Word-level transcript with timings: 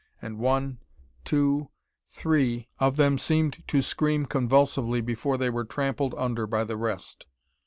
And 0.19 0.39
one 0.39 0.79
two 1.23 1.69
three 2.09 2.67
of 2.79 2.95
them 2.97 3.19
seemed 3.19 3.61
to 3.67 3.83
scream 3.83 4.25
convulsively 4.25 4.99
before 4.99 5.37
they 5.37 5.51
were 5.51 5.63
trampled 5.63 6.15
under 6.17 6.47
by 6.47 6.63
the 6.63 6.75
rest. 6.75 7.27